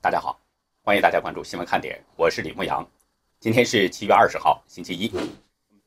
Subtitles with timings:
[0.00, 0.38] 大家好，
[0.84, 2.86] 欢迎大家关注新闻看点，我是李牧阳。
[3.40, 5.12] 今天是七月二十号，星期一。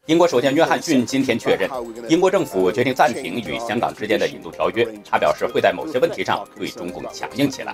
[0.05, 1.69] 英国首相约翰逊今天确认，
[2.10, 4.85] 英国政府决定暂停与香港之间的引渡条约。
[5.10, 7.74] 他表示会在某些问题上对中共强硬起来。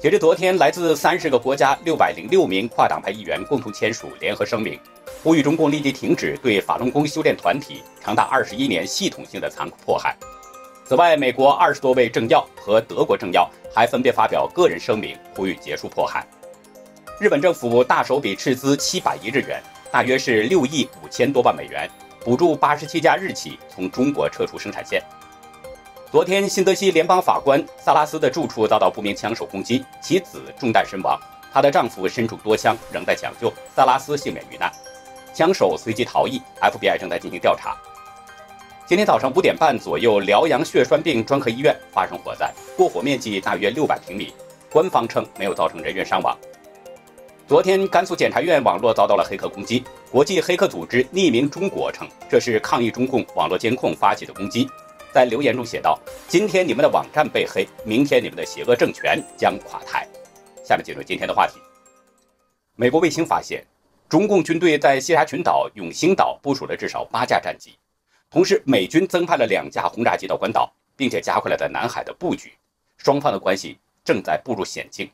[0.00, 4.80] 截至昨天，来自三十个国家六百零六名跨党派议员共同签署联合声明，
[5.22, 10.16] 呼吁中共立即停止对法轮功修炼团体长达二十一年系统性的残酷迫害。
[10.86, 16.26] 此外，美国二十多位政要和德国政要还分别发表个人声明，呼吁结束迫害。
[17.18, 21.90] 日本政府大手笔斥资七百亿日元，大约是六亿五千多万美元，
[22.22, 25.02] 补助八十七家日企从中国撤出生产线。
[26.12, 31.18] 昨天，新泽西联邦法官萨拉斯的住处遭到不明枪手攻击，其子中弹身亡，
[31.50, 33.50] 她的丈夫身中多枪，仍在抢救。
[33.74, 34.70] 萨拉斯幸免于难，
[35.32, 37.74] 枪手随即逃逸，FBI 正在进行调查。
[38.86, 44.30] 今天早上五点半左右，辽阳血栓病专科医院发生火灾，过火面积大约六百平米。
[44.70, 46.36] 官方称没有造成人员伤亡。
[47.48, 54.68] 昨天，甘肃检察院网络遭到了黑客攻击，国际黑客组织匿名中国称这是抗议中共网络监控发起的攻击，
[55.14, 60.06] 在留言中写道：“今天你们的网站被黑，明天你们的邪恶政权将垮台。”
[60.62, 61.54] 下面进入今天的话题。
[62.76, 63.64] 美国卫星发现，
[64.10, 67.74] 中共军队在西沙群岛永兴岛部署了至少八架战机。
[68.34, 72.52] 同时，美军增派了两架轰炸机到关岛，并且加快了在南海的布局，
[72.98, 75.08] 双方的关系正在步入险境。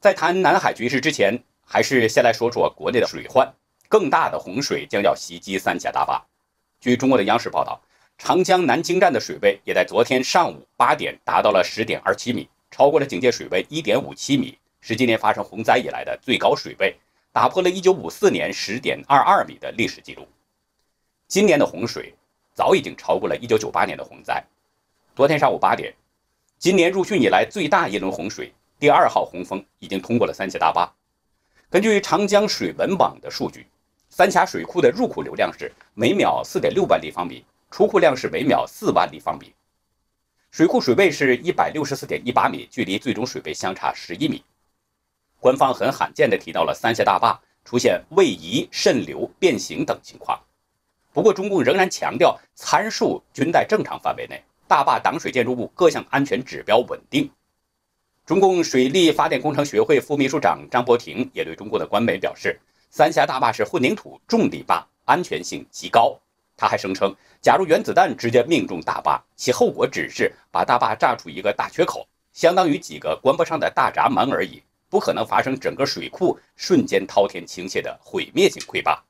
[0.00, 3.52] 在谈南海局势之前，还是先来说说国内的水患。
[3.86, 6.24] 更大的洪水将要袭击三峡大坝。
[6.80, 7.78] 据中国的央视报道，
[8.16, 16.96] 长江南京站的水位也在昨天上午八点达到了十点二七米，超过了警戒水位一点五七米，是今年发生洪灾以来的最高水位，
[17.30, 20.26] 打破了一九五四年十点二二米的历史记录。
[21.28, 22.14] 今年的洪水
[22.54, 24.40] 早已经超过了1998年的洪灾。
[25.16, 25.92] 昨天上午八点，
[26.56, 30.88] 今年入汛以来最大一轮洪水——第二号洪峰已经通过了三峡大坝。
[31.68, 33.66] 根据长江水文网的数据，
[34.08, 39.52] 三峡水库的入库流量是每秒4.6万立方米，出库量是每秒4万立方米。
[40.52, 44.44] 水库水位是一百六十四点一八米，距离最终水位相差十一米。
[45.40, 50.40] 官方很罕见地提到了三峡大坝出现位移、渗流、变形等情况。
[51.16, 57.30] 不过，中共仍然强调参数均在正常范围内，大坝挡水建筑物各项安全指标稳定。
[58.26, 62.60] 中共水利发电工程学会副秘书长张伯廷也对中国的官媒表示，
[62.90, 66.14] 三峡大坝是混凝土重力坝，安全性极高。
[66.54, 79.02] 他还声称，假如原子弹直接命中大坝，其后果只是把大坝炸出一个大缺口，相当于几个关不上的大闸门而已，不可能发生整个水库瞬间滔天倾泻的毁灭性溃坝。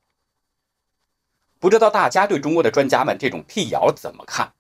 [1.59, 4.53] 不知道大家对中国的专家们这种辟谣怎么看？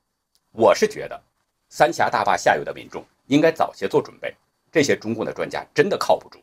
[0.52, 1.22] 我是觉得，
[1.68, 4.34] 三峡大坝下游的民众应该早些做准备。
[4.72, 6.38] 这些中共的专家真的靠不住，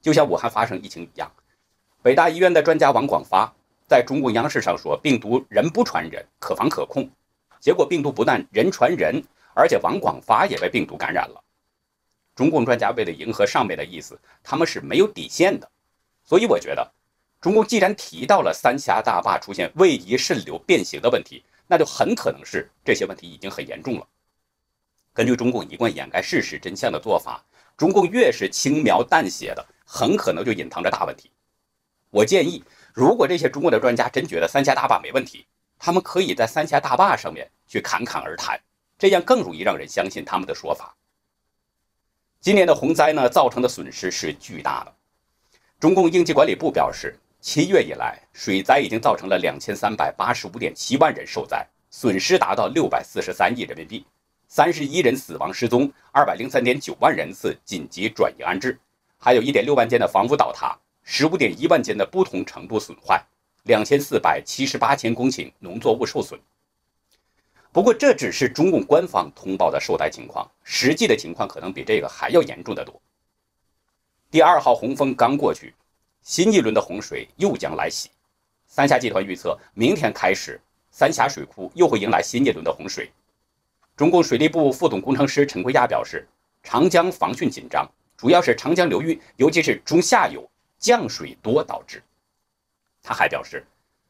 [0.00, 1.30] 就像武汉发生疫情一样，
[2.02, 3.52] 北大医院的专家王广发
[3.88, 7.08] 在中共央视上说病毒人不传人，可防可控。
[7.58, 9.22] 结果病毒不但人传人，
[9.54, 11.42] 而且王广发也被病毒感染了。
[12.36, 15.68] 中共专家为了迎合上面的意思，他们是没有底线的。
[16.24, 16.92] 所以我觉得。
[17.40, 24.06] 中共既然提到了三峡大坝出现位移、渗流、变形的问题，那就很可能是这些问题已经很严重了。
[25.14, 27.42] 根据中共一贯掩盖事实真相的做法，
[27.78, 31.30] 中共越是轻描淡写的，很可能就隐藏着大问题。
[32.10, 32.62] 我建议，
[32.92, 35.46] 如果这些中国的专家真觉得三峡大坝没问题，
[35.78, 38.60] 他们可以在三峡大坝上面去侃侃而谈，
[38.98, 40.94] 这样更容易让人相信他们的说法。
[42.38, 44.94] 今年的洪灾呢，造成的损失是巨大的。
[45.78, 47.16] 中共应急管理部表示。
[47.40, 54.04] 七月以来，水灾已经造成了两千三百八十五点七万人受灾，损失达到六百四十三亿人民币，
[54.46, 58.78] 三十一人死亡失踪，二百零三点九万人次紧急转移安置，
[59.16, 63.24] 还有一点六万间的房屋倒塌，十五点一万间的不同程度损坏，
[63.62, 66.38] 两千四百七十八千公顷农作物受损。
[67.72, 73.00] 不过，这只是中共官方通报的受灾情况，实际的情况可能比这个还要严重的多。
[74.30, 75.72] 第二号洪峰刚过去。
[76.22, 78.10] 新一轮的洪水又将来袭，
[78.66, 83.10] 三峡集团预测，明天开始，三峡水库又会迎来新一轮的洪水。
[83.96, 86.28] 中共水利部副总工程师陈奎亚表示，
[86.62, 92.02] 长江防汛紧张，主要是长江流域，尤其是中下游降水多导致。
[93.02, 93.66] 他还表示，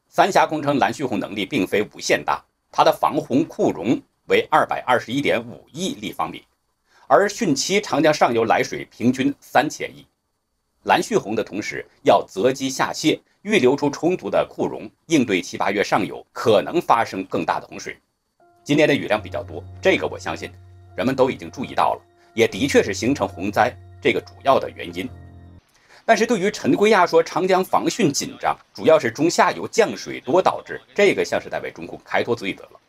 [0.09, 6.45] 三峡工程拦蓄洪能力并非无限大，它的防洪库容为二百二十一点五亿立方米，
[7.07, 10.05] 而汛期长江上游来水平均三千亿。
[10.83, 17.95] 拦蓄洪的同时，要择机下泄，预留出充足的库容，应对七八月上游可能发生更大的洪水。
[18.63, 20.51] 今年的雨量比较多，这个我相信
[20.95, 22.01] 人们都已经注意到了，
[22.33, 25.07] 也的确是形成洪灾这个主要的原因。
[26.03, 32.79] 但是对于陈圭亚说长江防汛紧张，主要是中下游降水多导致，这个像是在为中共开脱罪责了。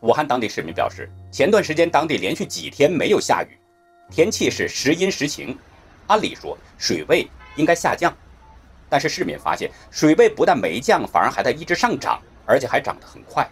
[0.00, 3.48] 武汉当地市民表示，前段时间当地连续几天没有下雨，
[4.10, 5.56] 天气是时阴时晴，
[6.06, 8.14] 按理说水位应该下降，
[8.88, 13.48] 但是市民发现水位不但没降，反而还在一直上涨，而且还涨得很快。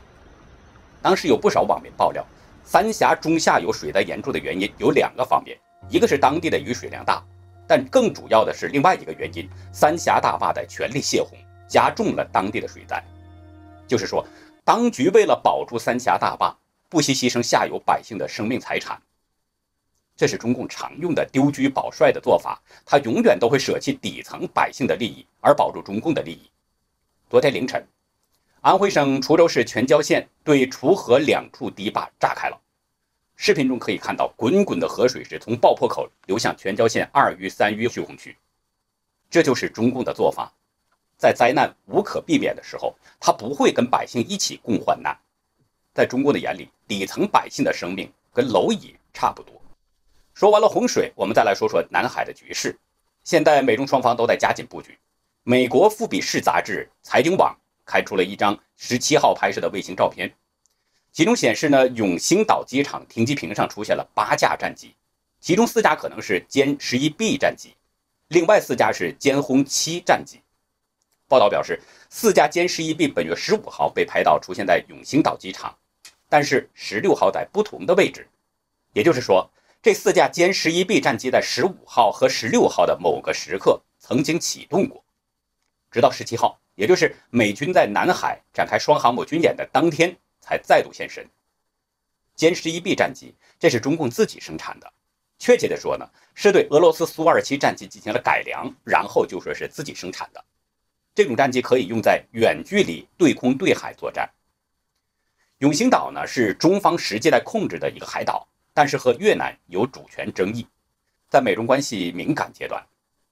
[1.01, 2.25] 当时有不少网民爆料，
[2.65, 5.59] 三峡中下游水灾严重的原因有两个方面，
[5.89, 7.23] 一个是当地的雨水量大。
[7.67, 13.03] 但更主要的是另外一个原因，三峡大坝的全力泄洪，加重了当地的水灾。
[13.87, 14.27] 就是说，
[14.65, 16.55] 当局为了保住三峡大坝，
[16.91, 19.01] 不惜牺牲下游百姓的生命财产。
[20.23, 26.49] 这是中共常用的丢车保帅的做法，他永远都会舍弃底层百姓的利益，而保住中共的利益。
[27.29, 27.85] 昨天凌晨，
[28.61, 32.61] 安徽省滁州市全椒县对滁河两处堤坝炸开了。
[33.35, 38.37] 视频中可以看到，滚滚的河水是从爆破口流向全椒县二圩、三圩蓄洪区。
[39.29, 40.53] 这就是中共的做法，
[41.17, 45.19] 在灾难无可避免的时候，他不会跟百姓一起共患难。
[45.93, 49.61] 在中共的眼里，底层百姓的生命跟蝼蚁差不多。
[50.35, 52.79] 说完了洪水，我们再来说说南海的局势。
[53.23, 54.99] 现在美中双方都在加紧布局。
[55.43, 60.33] 美国富比士杂志财经网开出了一张十七号拍摄的卫星照片。
[61.13, 64.95] 其中显示呢，永兴岛机场停机坪上出现了八架战机，
[65.41, 67.75] 其中四架可能是歼十一 B 战机，
[68.29, 70.41] 另外四架是歼轰七战机。
[71.29, 75.77] 报道表示，四架歼十一 B 本月十五号被拍到出现在永兴岛机场，
[76.29, 78.27] 但是十六号在不同的位置，
[78.95, 79.51] 也就是说，
[79.83, 85.05] 这四架歼十一 B 战机在十五号和十六号的某个时刻曾经启动过，
[85.91, 90.17] 直到十七号，也就是美军在南海展开双航母军演的当天。
[90.45, 91.25] 才再度现身。
[92.37, 94.93] 歼十一 B 战机，这是中共自己生产的，
[95.39, 100.45] 确切的说呢，是对俄罗斯苏 -27 战机进行了改良，然后就说是自己生产的。
[101.15, 104.29] 这种战机可以用在远距离对空对海作战。
[105.59, 110.67] 永兴岛呢是中方实际在控制的一个海岛，但是和越南有主权争议，
[111.29, 112.85] 在美中关系敏感阶段，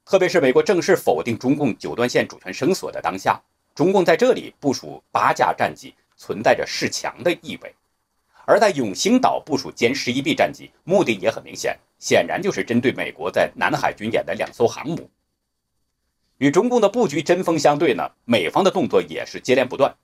[0.05, 3.41] 特别是美国正式否定中共九段线主权声索的当下，
[3.75, 5.95] 中共在这里部署八架战机。
[6.23, 7.75] 存在着示强的意味，
[8.45, 15.09] 而在永兴岛部署歼十一 B 战机，目的也很明显，显然就是针对美国在南海军演的两艘航母。
[16.37, 19.97] 与中共的布局针锋相对呢，美方的动作也是接连不断。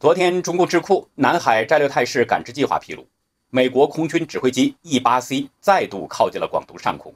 [0.00, 3.06] 昨天，中共智库南海战略态势感知计划披露，
[3.54, 7.14] 美国空军指挥机 E 八 C 再度靠近了广东上空，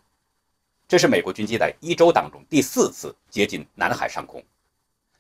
[0.87, 4.45] 这是美国军机在一周当中第四次接近南海上空。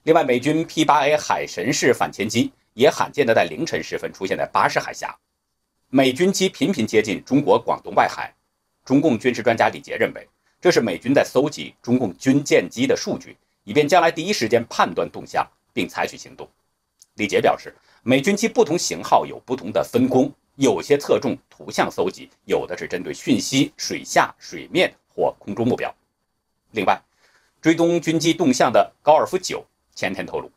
[0.02, 2.52] 另外，美军 P 八 A 海神式反潜机。
[2.74, 5.16] 也罕见的在凌晨时分出现在巴士海峡，
[5.88, 8.30] 美军机频频接近中国广东外海。
[8.84, 10.28] 中共军事专家李杰认为，
[10.60, 13.34] 这是美军在搜集中共军舰机的数据，
[13.64, 16.46] 以便将来第一时间判断动向并采取行动。
[17.14, 25.94] 李杰表示，美军机不同型号有不同的分工，有些侧重图像搜集，有的是针对讯息、水下、水面或空中目标。
[26.73, 27.00] 另外，
[27.61, 29.64] 追踪军机动向的高尔夫九
[29.94, 30.50] 前天透露。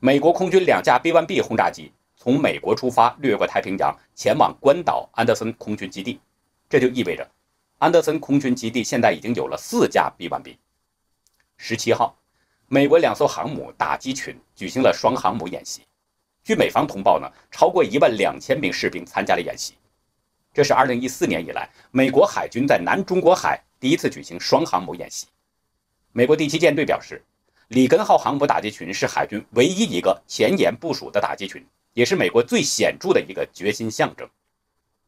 [0.00, 6.20] 美国空军两架 B-1B 轰炸机从美国出发，掠过太平洋，前往关岛安德森空军基地。
[6.68, 7.26] 这就意味着，
[7.78, 10.56] 安德森空军基地现在已经有了四架 B-1B。
[11.56, 12.16] 十七号，
[12.68, 15.82] 美国两艘航母打击群举行了双航母演习。
[16.48, 19.74] 据美方通报呢，超过一万两千名士兵参加了演习。
[20.54, 25.26] 这是二零一四年以来美国海军在南中国海第一次举行双航母演习。
[26.10, 27.22] 美国第七舰队表示。
[27.68, 31.62] 里根号航母打击群是海军唯一一个前沿部署的打击群，
[31.92, 34.26] 也是美国最显著的一个决心象征。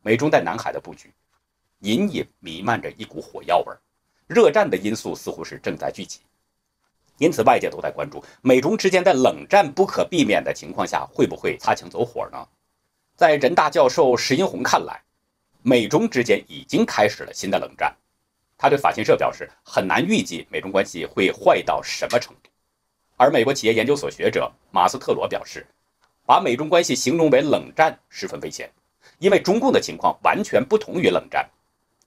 [0.02, 1.10] 美中在南海的布局，
[1.78, 3.80] 隐隐弥漫着一股火药味儿，
[4.26, 6.20] 热战的因素似乎是正在聚集。
[7.20, 12.48] 因此，外界都在关注美中之间在冷战不可避免的情况下，会不会擦枪走火呢？
[13.14, 15.02] 在人大教授石英红看来，
[15.60, 17.94] 美中之间已经开始了新的冷战。
[18.56, 22.48] 他对法新社表示，很难预计美中关系会坏到什么程度。
[23.18, 25.66] 而美国企业研究所学者马斯特罗表示，
[26.24, 28.70] 把美中关系形容为冷战十分危险，
[29.18, 31.46] 因为中共的情况完全不同于冷战。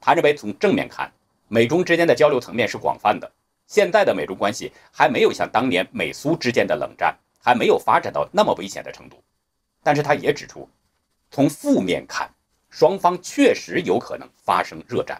[0.01, 1.13] 他认为，从正面看，
[1.49, 3.31] 美中之间的交流层面是广泛的，
[3.73, 9.19] 现在的美中关系还没有像当年美苏之间的冷战，还没有发展到那么危险的程度。
[9.81, 10.69] 但是他也指出，
[11.31, 12.31] 从负面看，
[12.69, 15.19] 双方确实有可能发生热战。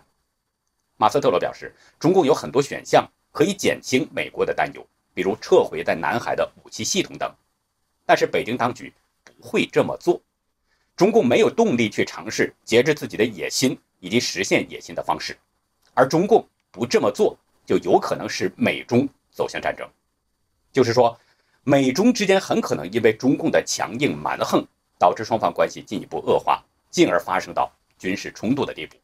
[0.98, 4.86] 马斯特罗表示，中共有很多选项可以减轻美国的担忧。
[5.16, 7.34] 比如撤回在南海的武器系统等，
[8.06, 8.94] 但是北京当局
[9.24, 10.22] 不会这么做。
[10.96, 15.36] 中共没有动力去尝试节制自己的野心以及实现野心的方式，
[15.96, 19.88] 而中共不这么做，就有可能使美中走向战争。
[20.72, 21.20] 就是说，
[21.64, 24.66] 美中之间很可能因为中共的强硬蛮横，
[24.98, 28.96] 导致双方关系进一步恶化，进而发生到军事冲突的地步。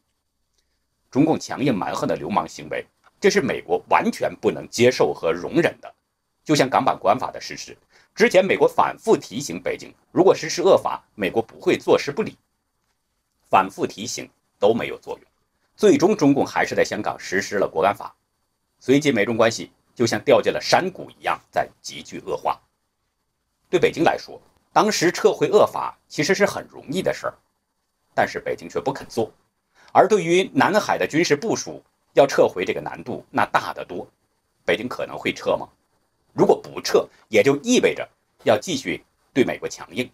[1.11, 2.85] 中共强硬蛮横的流氓行为，
[3.19, 5.93] 这是美国完全不能接受和容忍的。
[6.43, 7.77] 就像港版国安法的实施，
[8.15, 12.37] 之前美国反复提醒北京，如果实施恶法，美国不会坐视不理。
[13.49, 15.27] 反复提醒都没有作用，
[15.75, 18.15] 最终中共还是在香港实施了国安法，
[18.79, 22.59] 随即美中关系就像掉进了山谷一样，在急剧恶化。
[23.69, 27.33] 对北京来说，当时撤回恶法其实是很容易的事儿，
[28.15, 29.31] 但是北京却不肯做。
[29.91, 31.83] 而对于南海的军事部署，
[32.13, 34.07] 要撤回这个难度那大得多。
[34.63, 35.67] 北京可能会撤吗？
[36.33, 38.07] 如果不撤，也就意味着
[38.43, 40.09] 要继续对美国强硬。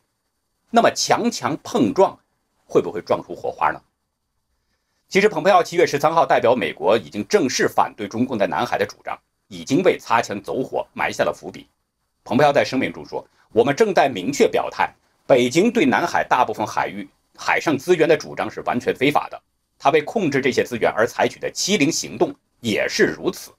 [0.72, 2.17] 那么强强碰撞，
[2.65, 3.81] 会不会撞出火花呢？
[5.15, 9.17] 其实，蓬佩奥七月十三号代表美国已经正式反对中共在南海的主张，
[9.48, 11.69] 已经为擦枪走火埋下了伏笔。
[12.25, 14.93] 蓬佩奥在声明中说：“我们正在明确表态，
[15.25, 19.41] 北京对南海大部分海域海上资源的主张是完全非法的。”
[19.79, 23.53] 他为控制这些资源而采取的欺凌行动也是如此。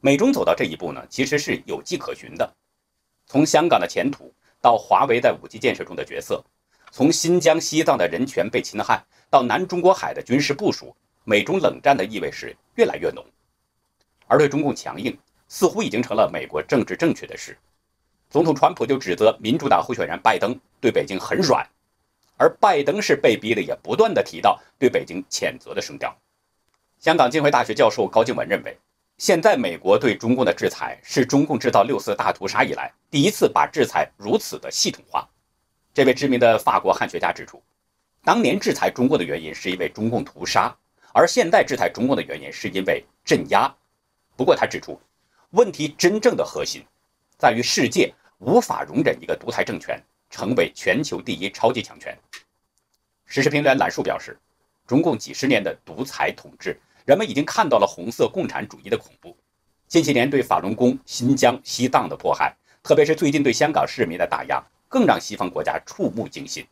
[0.00, 2.50] 美中走到这一步呢，其实是有迹可循的。
[3.26, 6.42] 从香港的前途到华为在 5G 建设中的角色，
[6.96, 13.24] 从新疆、西藏的人权被侵害到南中国海的军事部署，美中冷战的意味是越来越浓。
[14.28, 17.58] 而对中共强硬，似乎已经成了美国政治正确的事。
[18.30, 21.68] 总统川普就指责民主党候选人拜登对北京很软。
[22.36, 26.16] 而拜登是被逼的，也不断的提到对北京谴责的声调。
[27.00, 28.78] 香港浸会大学教授高静文认为，
[29.18, 35.28] 现在美国对中共的制裁是中共制造六四大屠杀以来第一次把制裁如此的系统化。
[35.94, 37.62] 这位知名的法国汉学家指出，
[38.22, 40.76] 当年制裁中国的原因是因为中共屠杀，
[41.12, 43.72] 而现在制裁中共的原因是因为镇压。
[44.36, 45.00] 不过他指出，
[45.50, 46.84] 问题真正的核心
[47.38, 49.98] 在于世界无法容忍一个独裁政权。
[50.30, 52.18] 成为全球第一超级强权。
[53.24, 54.36] 时事评论员兰树表示，
[54.84, 59.36] 中共几十年的独裁统治，人们已经看到了红色共产主义的恐怖。
[59.86, 64.60] 近些年对法轮功、新疆、西藏的迫害，特别是最近对香港市民的打压，
[64.94, 66.64] 更让西方国家触目惊心。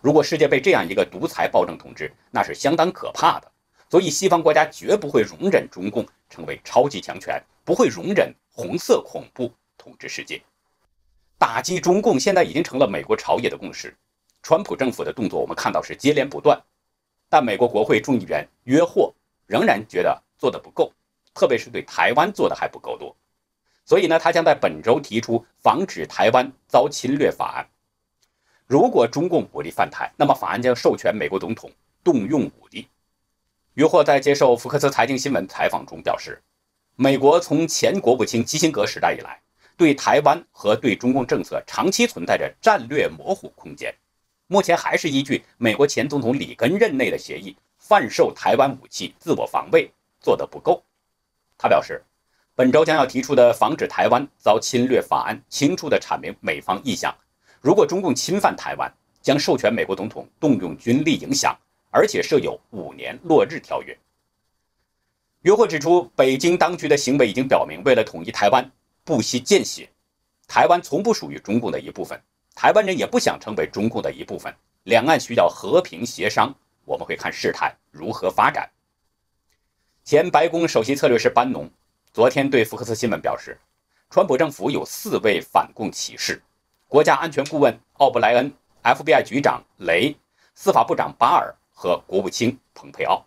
[0.00, 3.48] 如果世界被这样一个独裁暴政统治，那是相当可怕的。
[3.88, 10.42] 所以，西方国家绝不会容忍中共成为超级强权，不会容忍红色恐怖统治世界。
[11.38, 13.96] 打击中共现在已经成了美国朝野的共识，
[14.42, 16.60] 川普政府的动作我们看到是接连不断，
[17.28, 19.14] 但美国国会众议员约霍
[19.46, 20.92] 仍然觉得做的不够，
[21.32, 23.14] 特别是对台湾做的还不够多，
[23.84, 27.66] 所以呢，他将在本周提出防止台湾遭侵略法案。
[28.66, 31.70] 如果中共武力犯台，那么法案将授权美国总统
[32.02, 32.88] 动用武力。
[33.74, 36.42] 约霍在接受福克斯财经新闻采访中表示，
[36.96, 39.38] 美国从前国务卿基辛格时代以来。
[39.74, 43.92] 对台湾和对中共政策长期存在着战略模糊空间，
[44.46, 50.84] 目前还是依据美国前总统里根任内的协议贩售台湾武器自我防卫做得不够。
[51.58, 52.04] 他表示，
[52.54, 57.14] 本周将要提出的防止台湾遭侵略法案清楚地阐明美方意向：
[57.60, 58.92] 如果中共侵犯台湾，
[59.22, 61.56] 将授权美国总统动用军力影响，
[61.90, 63.98] 而且设有五年落日条约。
[65.42, 68.70] 约霍指出，北京当局的行为已经表明，为了统一台湾。
[69.04, 69.88] 不惜见血，
[70.46, 72.22] 台湾从不属于中共的一部分，
[72.54, 74.54] 台湾人也不想成为中共的一部分。
[74.84, 76.54] 两岸需要和平协商，
[76.84, 78.70] 我们会看事态如何发展。
[80.04, 81.68] 前白宫首席策略师班农
[82.12, 83.58] 昨天对福克斯新闻表示，
[84.10, 86.42] 川普政府有四位反共骑士：
[86.86, 88.52] 国家安全顾问奥布莱恩、
[88.82, 90.14] FBI 局长雷、
[90.54, 93.24] 司法部长巴尔和国务卿蓬佩奥。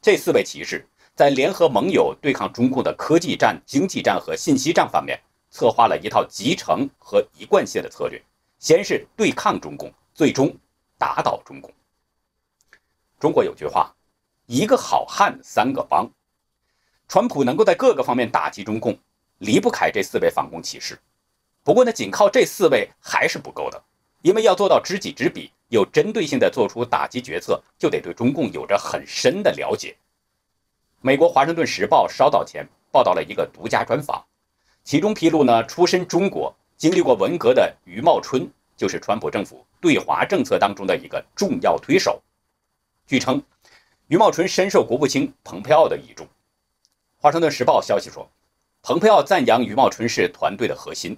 [0.00, 0.88] 这四位骑士。
[1.14, 5.20] 在联合盟友对抗中共的科技战、经济战和信息战方面，
[5.50, 8.20] 策划了一套集成和一贯性的策略。
[8.58, 10.56] 先是对抗中共，最终
[10.96, 11.70] 打倒中共。
[13.20, 13.94] 中国有句话
[14.48, 16.10] ：“一个好汉三个帮。”
[17.12, 18.98] 川普能够在各个方面打击中共，
[19.36, 20.98] 离不开这四位反共骑士。
[21.62, 23.82] 不过呢，仅靠这四位还是不够的，
[24.22, 29.94] 因为要做到知己知彼，有针对性的做出打击决策，就得对中共有着很深的了解。
[31.02, 34.24] 美国《华盛顿时报》稍早前报道了一个独家专访，
[34.82, 42.22] 其中披露呢，出身中国、经历过文革的余茂春就是川普政府对华政策当中的一个重要推手。
[43.06, 43.42] 据称，
[44.08, 46.26] 余茂春深受国务卿蓬佩奥的倚重。
[47.22, 48.28] 《华盛顿时报》消息说，
[48.82, 51.16] 蓬佩奥赞扬余茂春是团队的核心。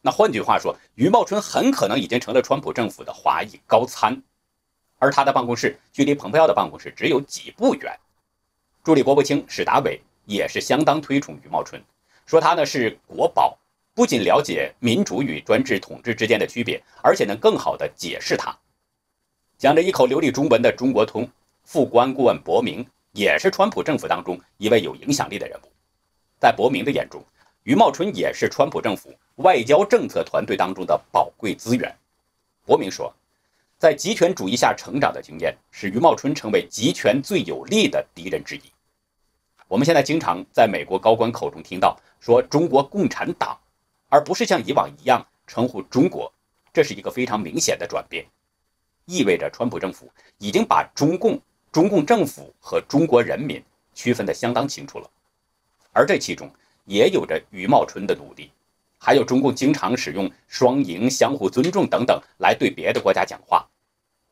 [0.00, 4.22] 那换句话说，余茂春很可能已经成了川普政府的华裔高参，
[5.00, 7.98] 而他的办公室距离蓬佩奥的办公室只有几步远。
[8.84, 11.82] 助理国务卿史达伟也是相当推崇余茂春，
[12.26, 13.58] 说他呢是国宝，
[13.92, 18.56] 不仅了解民主与专制统治之间的区别，而且能更好的解释它。
[19.58, 21.28] 讲着一口流利中文的中国通
[21.64, 25.68] 副官顾问伯明，也是川普政府当中一位有影响力的人物。
[26.38, 27.24] 在伯明的眼中，
[27.64, 31.94] 余茂春也是川普政府外交政策团队当中的宝贵资源。
[32.64, 33.12] 伯明说，
[33.78, 38.62] 在极权主义下成长的经验，使余茂春成为极权最有力的敌人之一。
[39.66, 43.58] 我们现在经常在美国高官口中听到说中国共产党，
[44.08, 46.32] 而不是像以往一样称呼中国，
[46.72, 48.24] 这是一个非常明显的转变，
[49.04, 51.40] 意味着川普政府已经把中共、
[51.72, 53.62] 中共政府和中国人民
[53.94, 55.08] 区分得相当清楚了。
[55.92, 56.50] 而这其中
[56.84, 58.50] 也有着余茂春的努力，
[58.98, 63.68] 还有中共经常使用双赢、相互尊重等等来对别的国家讲话。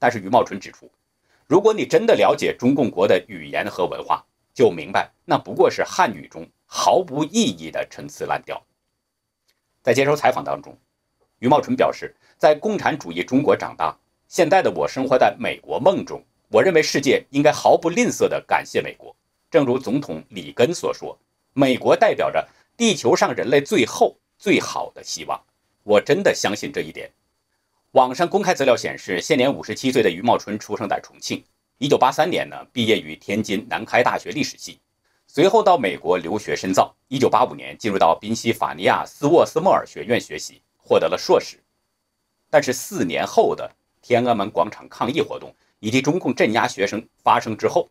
[0.01, 0.91] 但是余茂春指出，
[1.47, 8.61] 如果你真的了解中共国的语言和文化，就明白那不过是汉语中毫无意义的陈词滥调。
[9.83, 10.77] 在接受采访当中，
[11.39, 16.21] 余茂春表示，在共产主义中国长大，现在的我生活在美国梦中。
[16.51, 19.15] 我认为世界应该毫不吝啬地感谢美国，
[19.51, 21.19] 正如总统里根所说。
[21.53, 25.39] 美国代表着地球上人类最后最好的希望，
[25.83, 27.11] 我真的相信这一点。
[27.93, 31.45] 网上公开资料显示，现年五十七岁的余茂春出生在重庆，
[31.77, 34.79] 一九八三年呢毕业于天津南开大学历史系，
[35.27, 41.59] 随后到美国留学深造，一九八五年进入到宾夕法尼亚斯沃斯莫尔学院学习，获得了硕士。
[42.49, 47.89] 但是四年后的天安门广场抗议活动以及中共镇压学生发生之后。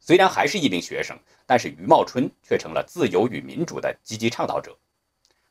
[0.00, 4.78] 虽然还是一名学生，但是余茂春却成了自由与民主的积极倡导者。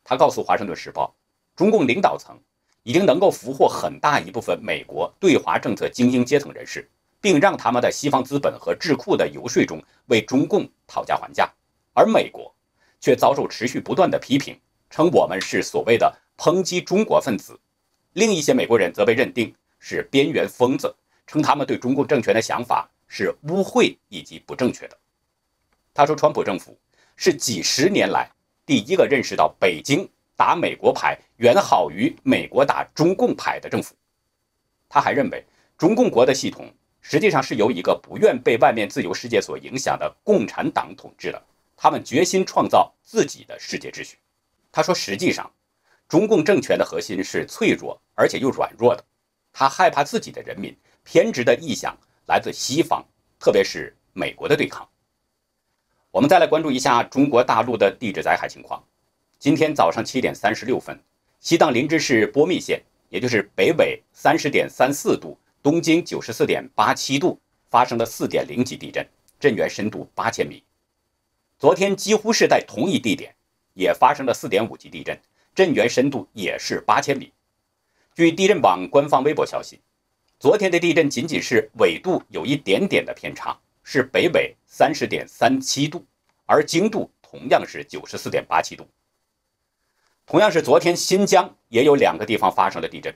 [0.03, 1.13] 他告诉《华盛顿时报》，
[1.57, 2.39] 中共领导层
[2.83, 11.51] 已经能够俘获很大一部分美国对华政策精英阶层人士，并让他们在西方资本和智库的游说中为中共讨价还价，
[11.93, 12.55] 而美国
[13.01, 14.57] 却遭受持续不断的批评，
[14.89, 17.59] 称我们是所谓的抨击中国分子。
[18.13, 20.95] 另一些美国人则被认定是边缘疯子，
[21.27, 22.89] 称他们对中共政权的想法。
[23.09, 24.97] 是污秽以及不正确的。
[25.93, 26.77] 他说，川普政府
[27.15, 28.29] 是几十年来
[28.65, 33.95] 第一个认识到北京打美国牌远好于美国打中共牌的政府。
[34.89, 35.41] 他还认为，
[35.77, 41.41] 中共国的系统实际上是由一个不愿被外面自由世界所影响的共产党统治的。
[41.77, 44.17] 他们决心创造自己的世界秩序。
[44.69, 45.49] 他说，实际上，
[46.09, 49.01] 中共政权的核心是脆弱而且又软弱的。
[49.53, 50.75] 他害怕自己的人民
[51.09, 51.97] 偏执的臆想。
[52.25, 53.01] 来自西方，
[53.39, 54.85] 特别是美国的对抗。
[56.11, 58.83] 我们再来关注一下中国大陆的地质灾害情况。
[59.39, 61.01] 今天早上七点三十六分，
[61.39, 67.39] 西藏林芝市波密县，也就是北纬三十点三四度、东经九十四点八七度，
[67.69, 69.07] 发生了四点零级地震，
[69.39, 70.61] 震源深度八千米。
[71.57, 73.33] 昨天几乎是在同一地点，
[73.73, 75.17] 也发生了四点五级地震，
[75.55, 77.31] 震源深度也是八千米。
[78.13, 79.79] 据地震网官方微博消息。
[80.39, 86.05] 昨天的地震仅仅是纬度有一点点的偏差，是北纬三十点三七度，
[86.45, 88.87] 而经度同样是九十四点八七度。
[90.27, 93.11] 同样是昨天，新疆也有两个地方发生了地震，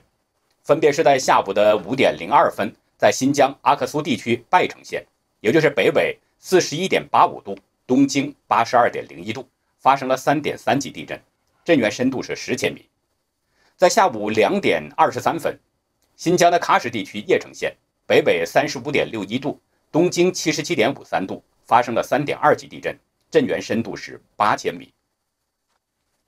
[0.64, 5.06] 分别是在下午的五点零二分，在新疆阿克苏地区拜城县，
[5.38, 7.56] 也就是北纬四十一点八五度，
[7.86, 11.22] 东经八十二点零一度，发生了三点三级地震，
[11.64, 12.88] 震源深度是十千米。
[13.76, 15.56] 在下午两点二十三分。
[16.16, 22.98] 新疆的喀什地区叶城县，北纬三十五点六一度，东经七十七点五三度，发生了三点二级地震，
[23.30, 24.92] 震源深度是八千米。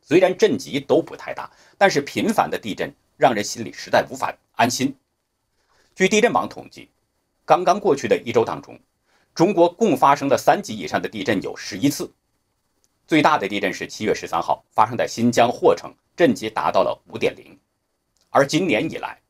[0.01, 4.95] 虽然震级都不太大，但是频繁的地震让人心里实在无法安心。
[5.95, 6.91] 据地震网统计，
[7.45, 8.79] 刚刚过去的一周当中，
[9.35, 12.13] 中国共发生了三级以上的地震有十一次。
[13.07, 17.59] 最大的地震是七月十三号发生在新疆霍城，震级达到了五点零。
[18.31, 19.21] 而今年以来，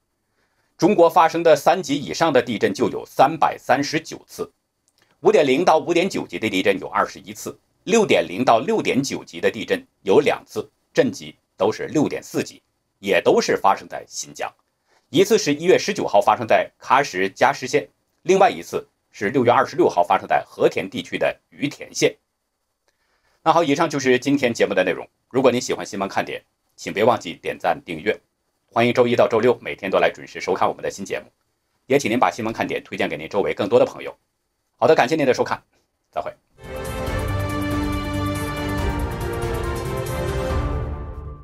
[0.77, 4.51] 中国发生的三级以上的地震就有三百三十九次，
[5.21, 12.61] 五点零到五点九级的地震有二十一次，六点零到六点九级的地震有两次，震级都是六点四级，
[12.99, 14.53] 也都是发生在新疆。
[15.11, 17.89] 一次是一月十九号发生在喀什加什县，
[18.23, 22.17] 另外一次是六月二十六号发生在和田地区的于田县。
[23.45, 25.09] 那好，以上就是今天节目的内容。
[25.31, 26.43] 如果您喜欢新闻看点，
[26.75, 28.19] 请别忘记点赞订阅。
[28.75, 31.27] 欢迎周一到周六每天都来准时收看我们的新节目，
[31.87, 34.13] 也请您把新闻看点推荐给您周围更多的朋友。
[34.79, 35.63] 好的，感谢您的收看，
[36.11, 36.35] 再会。